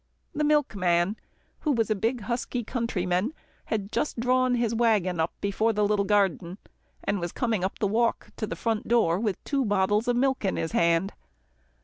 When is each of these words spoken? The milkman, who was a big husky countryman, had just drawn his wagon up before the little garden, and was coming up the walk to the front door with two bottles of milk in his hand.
The 0.33 0.43
milkman, 0.43 1.15
who 1.59 1.71
was 1.71 1.91
a 1.91 1.95
big 1.95 2.21
husky 2.21 2.63
countryman, 2.63 3.35
had 3.65 3.91
just 3.91 4.19
drawn 4.19 4.55
his 4.55 4.73
wagon 4.73 5.19
up 5.19 5.31
before 5.41 5.73
the 5.73 5.85
little 5.85 6.05
garden, 6.05 6.57
and 7.03 7.19
was 7.19 7.31
coming 7.31 7.63
up 7.63 7.77
the 7.77 7.85
walk 7.85 8.31
to 8.37 8.47
the 8.47 8.55
front 8.55 8.87
door 8.87 9.19
with 9.19 9.37
two 9.43 9.63
bottles 9.63 10.07
of 10.07 10.15
milk 10.15 10.43
in 10.43 10.55
his 10.55 10.71
hand. 10.71 11.13